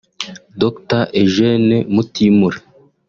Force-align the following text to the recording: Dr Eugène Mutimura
Dr 0.61 1.01
Eugène 1.21 1.77
Mutimura 1.93 2.59